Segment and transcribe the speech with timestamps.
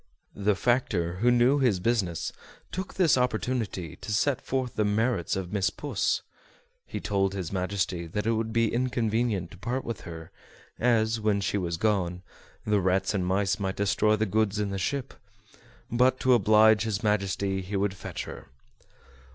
[0.35, 2.33] The factor, who knew his business,
[2.71, 6.23] took this opportunity to set forth the merits of Miss Puss.
[6.87, 10.31] He told his Majesty that it would be inconvenient to part with her,
[10.79, 12.23] as, when she was gone,
[12.65, 15.13] the rats and mice might destroy the goods in the ship
[15.91, 18.49] but to oblige his Majesty he would fetch her.